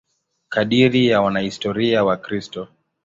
[0.49, 2.67] Kadiri ya wanahistoria Wakristo.